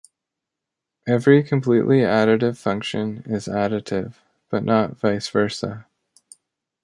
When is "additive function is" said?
1.99-3.47